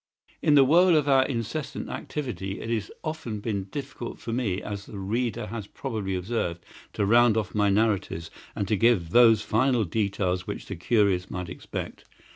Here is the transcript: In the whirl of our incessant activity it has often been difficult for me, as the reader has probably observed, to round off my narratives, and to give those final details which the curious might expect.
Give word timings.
In 0.41 0.55
the 0.55 0.63
whirl 0.63 0.95
of 0.95 1.07
our 1.07 1.27
incessant 1.27 1.87
activity 1.87 2.59
it 2.59 2.71
has 2.71 2.89
often 3.03 3.39
been 3.39 3.65
difficult 3.65 4.17
for 4.17 4.33
me, 4.33 4.59
as 4.59 4.87
the 4.87 4.97
reader 4.97 5.45
has 5.45 5.67
probably 5.67 6.15
observed, 6.15 6.65
to 6.93 7.05
round 7.05 7.37
off 7.37 7.53
my 7.53 7.69
narratives, 7.69 8.31
and 8.55 8.67
to 8.67 8.75
give 8.75 9.11
those 9.11 9.43
final 9.43 9.83
details 9.83 10.47
which 10.47 10.65
the 10.65 10.75
curious 10.75 11.29
might 11.29 11.49
expect. 11.49 12.05